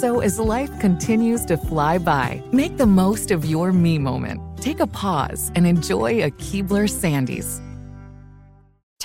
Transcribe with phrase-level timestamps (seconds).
[0.00, 4.40] So as life continues to fly by, make the most of your me moment.
[4.56, 7.60] Take a pause and enjoy a Keebler Sandies.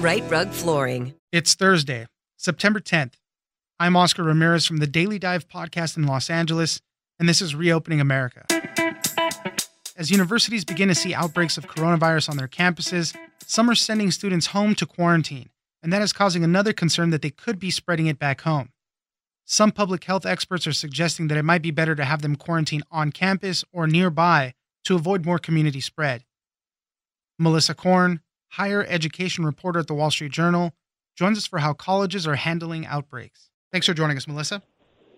[0.00, 1.14] Rite Rug Flooring.
[1.32, 3.14] It's Thursday, September 10th.
[3.80, 6.80] I'm Oscar Ramirez from the Daily Dive podcast in Los Angeles,
[7.18, 8.46] and this is Reopening America.
[9.96, 14.46] As universities begin to see outbreaks of coronavirus on their campuses, some are sending students
[14.46, 15.50] home to quarantine,
[15.82, 18.68] and that is causing another concern that they could be spreading it back home.
[19.46, 22.84] Some public health experts are suggesting that it might be better to have them quarantine
[22.92, 24.54] on campus or nearby
[24.84, 26.24] to avoid more community spread.
[27.36, 30.72] Melissa Korn, higher education reporter at the Wall Street Journal,
[31.16, 33.50] joins us for how colleges are handling outbreaks.
[33.72, 34.62] Thanks for joining us, Melissa.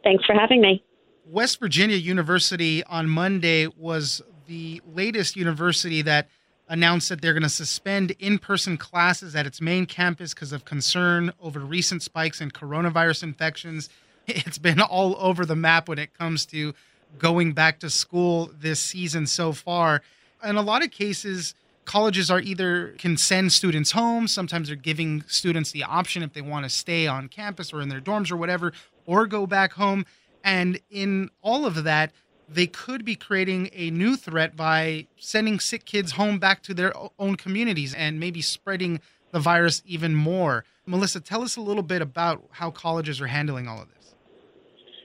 [0.02, 0.82] Thanks for having me.
[1.26, 6.28] West Virginia University on Monday was the latest university that
[6.68, 10.64] announced that they're going to suspend in person classes at its main campus because of
[10.64, 13.88] concern over recent spikes in coronavirus infections.
[14.26, 16.72] It's been all over the map when it comes to
[17.18, 20.02] going back to school this season so far.
[20.44, 21.54] In a lot of cases,
[21.90, 26.40] colleges are either can send students home, sometimes they're giving students the option if they
[26.40, 28.72] want to stay on campus or in their dorms or whatever,
[29.06, 30.06] or go back home.
[30.44, 32.12] And in all of that,
[32.48, 36.92] they could be creating a new threat by sending sick kids home back to their
[37.18, 39.00] own communities and maybe spreading
[39.32, 40.64] the virus even more.
[40.86, 43.99] Melissa, tell us a little bit about how colleges are handling all of this.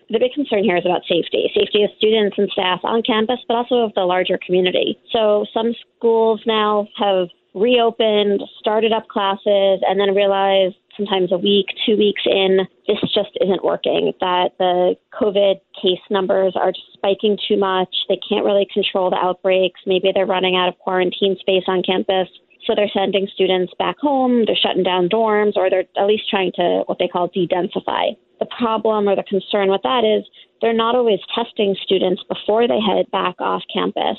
[0.10, 3.56] The big concern here is about safety safety of students and staff on campus, but
[3.56, 5.00] also of the larger community.
[5.12, 11.68] So, some schools now have reopened, started up classes, and then realized sometimes a week,
[11.86, 14.14] two weeks in, this just isn't working.
[14.20, 17.94] That the COVID case numbers are just spiking too much.
[18.08, 19.80] They can't really control the outbreaks.
[19.86, 22.28] Maybe they're running out of quarantine space on campus.
[22.66, 26.52] So they're sending students back home, they're shutting down dorms, or they're at least trying
[26.56, 28.16] to what they call de densify.
[28.40, 30.28] The problem or the concern with that is
[30.62, 34.18] they're not always testing students before they head back off campus.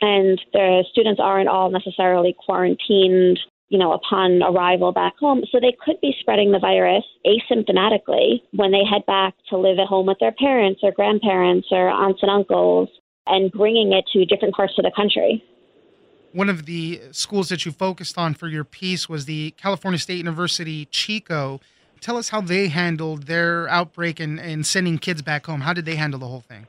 [0.00, 3.38] And the students aren't all necessarily quarantined,
[3.68, 5.42] you know, upon arrival back home.
[5.50, 9.86] So they could be spreading the virus asymptomatically when they head back to live at
[9.86, 12.88] home with their parents or grandparents or aunts and uncles
[13.26, 15.44] and bringing it to different parts of the country
[16.32, 20.18] one of the schools that you focused on for your piece was the California State
[20.18, 21.60] University Chico.
[22.00, 25.60] Tell us how they handled their outbreak and, and sending kids back home.
[25.60, 26.66] How did they handle the whole thing?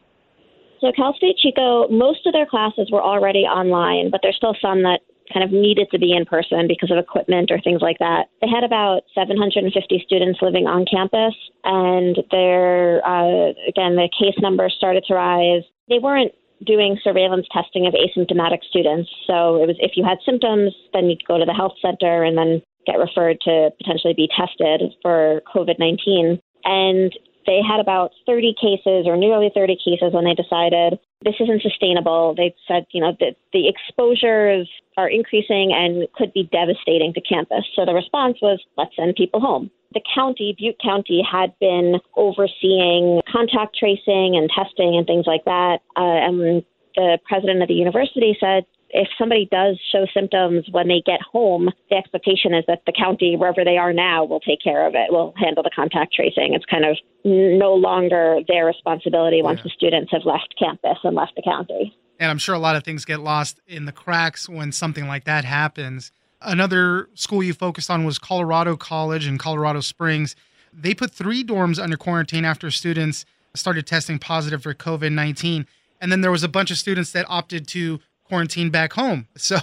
[0.79, 4.83] So Cal State Chico, most of their classes were already online, but there's still some
[4.83, 4.99] that
[5.31, 8.27] kind of needed to be in person because of equipment or things like that.
[8.41, 11.33] They had about 750 students living on campus,
[11.63, 15.63] and their uh, again the case numbers started to rise.
[15.87, 16.33] They weren't
[16.65, 21.25] doing surveillance testing of asymptomatic students, so it was if you had symptoms, then you'd
[21.25, 25.79] go to the health center and then get referred to potentially be tested for COVID
[25.79, 26.39] 19.
[26.65, 27.11] And
[27.45, 32.35] they had about 30 cases or nearly 30 cases when they decided this isn't sustainable.
[32.35, 37.65] They said, you know, that the exposures are increasing and could be devastating to campus.
[37.75, 39.71] So the response was, let's send people home.
[39.93, 45.79] The county, Butte County, had been overseeing contact tracing and testing and things like that.
[45.95, 46.63] Uh, and
[46.95, 51.69] the president of the university said, if somebody does show symptoms when they get home,
[51.89, 55.11] the expectation is that the county, wherever they are now, will take care of it,
[55.11, 56.53] will handle the contact tracing.
[56.53, 59.63] It's kind of no longer their responsibility once yeah.
[59.63, 61.97] the students have left campus and left the county.
[62.19, 65.23] And I'm sure a lot of things get lost in the cracks when something like
[65.23, 66.11] that happens.
[66.41, 70.35] Another school you focused on was Colorado College in Colorado Springs.
[70.71, 73.25] They put three dorms under quarantine after students
[73.55, 75.65] started testing positive for COVID 19.
[76.01, 79.27] And then there was a bunch of students that opted to quarantine back home.
[79.37, 79.57] So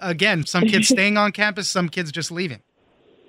[0.00, 2.60] again, some kids staying on campus, some kids just leaving.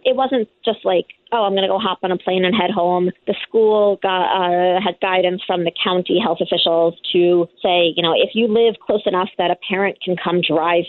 [0.05, 2.71] It wasn't just like, oh, I'm going to go hop on a plane and head
[2.71, 3.11] home.
[3.27, 8.13] The school got, uh, had guidance from the county health officials to say, you know,
[8.15, 10.85] if you live close enough that a parent can come drive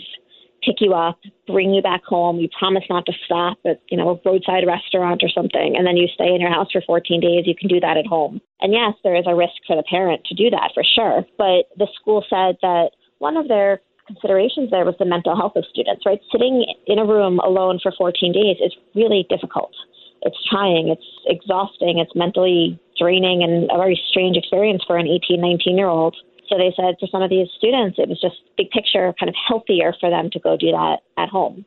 [0.63, 2.37] pick you up, bring you back home.
[2.37, 5.97] You promise not to stop at, you know, a roadside restaurant or something, and then
[5.97, 7.45] you stay in your house for 14 days.
[7.45, 8.41] You can do that at home.
[8.61, 11.25] And yes, there is a risk for the parent to do that for sure.
[11.37, 12.91] But the school said that
[13.21, 16.19] one of their considerations there was the mental health of students, right?
[16.31, 19.71] Sitting in a room alone for 14 days is really difficult.
[20.23, 25.39] It's trying, it's exhausting, it's mentally draining, and a very strange experience for an 18,
[25.39, 26.17] 19 year old.
[26.49, 29.35] So they said for some of these students, it was just big picture, kind of
[29.47, 31.65] healthier for them to go do that at home.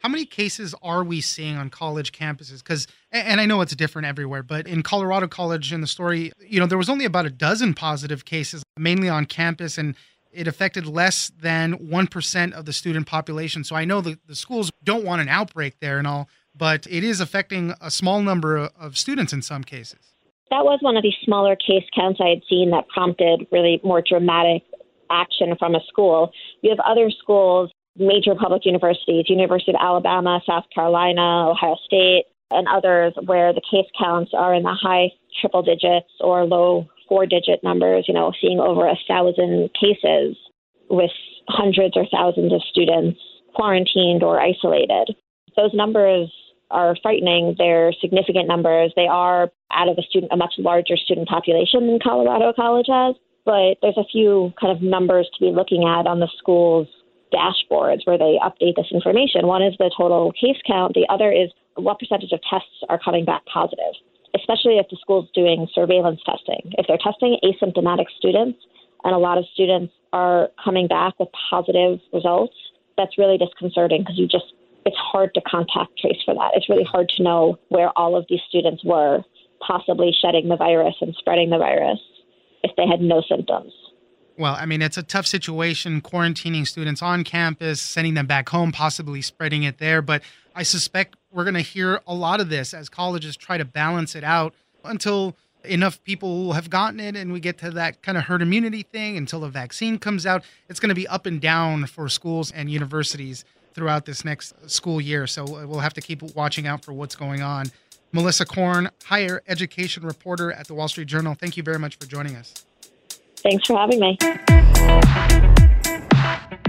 [0.00, 2.58] How many cases are we seeing on college campuses?
[2.58, 6.60] Because, and I know it's different everywhere, but in Colorado College, in the story, you
[6.60, 9.96] know, there was only about a dozen positive cases, mainly on campus, and
[10.32, 13.64] it affected less than 1% of the student population.
[13.64, 17.04] So I know that the schools don't want an outbreak there and all, but it
[17.04, 19.98] is affecting a small number of students in some cases.
[20.50, 24.02] That was one of the smaller case counts I had seen that prompted really more
[24.02, 24.62] dramatic
[25.10, 26.32] action from a school.
[26.62, 32.66] You have other schools, major public universities, University of Alabama, South Carolina, Ohio State, and
[32.68, 35.10] others where the case counts are in the high
[35.40, 40.36] triple digits or low four digit numbers, you know, seeing over a thousand cases
[40.90, 41.10] with
[41.48, 43.18] hundreds or thousands of students
[43.54, 45.16] quarantined or isolated.
[45.56, 46.32] Those numbers
[46.70, 47.54] are frightening.
[47.58, 48.92] They're significant numbers.
[48.94, 53.16] They are out of a student a much larger student population than Colorado College has.
[53.44, 56.86] But there's a few kind of numbers to be looking at on the school's
[57.32, 59.46] dashboards where they update this information.
[59.46, 60.94] One is the total case count.
[60.94, 63.94] The other is what percentage of tests are coming back positive
[64.34, 66.72] especially if the school's doing surveillance testing.
[66.78, 68.58] If they're testing asymptomatic students
[69.04, 72.54] and a lot of students are coming back with positive results,
[72.96, 74.52] that's really disconcerting because you just
[74.86, 76.52] it's hard to contact trace for that.
[76.54, 79.22] It's really hard to know where all of these students were
[79.66, 81.98] possibly shedding the virus and spreading the virus
[82.62, 83.72] if they had no symptoms.
[84.38, 88.70] Well, I mean, it's a tough situation quarantining students on campus, sending them back home,
[88.70, 90.00] possibly spreading it there.
[90.00, 90.22] But
[90.54, 94.16] I suspect we're going to hear a lot of this as colleges try to balance
[94.16, 98.24] it out until enough people have gotten it and we get to that kind of
[98.24, 100.42] herd immunity thing until the vaccine comes out.
[100.68, 105.00] It's going to be up and down for schools and universities throughout this next school
[105.00, 105.28] year.
[105.28, 107.66] So uh, we'll have to keep watching out for what's going on.
[108.10, 112.06] Melissa Korn, higher education reporter at the Wall Street Journal, thank you very much for
[112.06, 112.66] joining us.
[113.36, 114.18] Thanks for having me.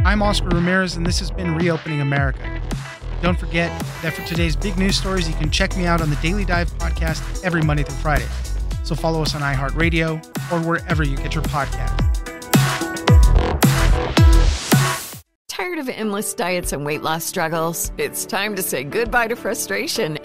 [0.05, 2.59] I'm Oscar Ramirez, and this has been Reopening America.
[3.21, 3.69] Don't forget
[4.01, 6.71] that for today's big news stories, you can check me out on the Daily Dive
[6.77, 8.27] podcast every Monday through Friday.
[8.83, 12.05] So follow us on iHeartRadio or wherever you get your podcasts.
[15.49, 17.91] Tired of endless diets and weight loss struggles?
[17.97, 20.17] It's time to say goodbye to frustration